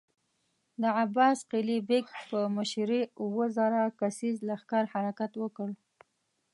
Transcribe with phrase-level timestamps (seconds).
[0.81, 5.69] د عباس قلي بېګ په مشری اووه زره کسيز لښکر حرکت وکړ.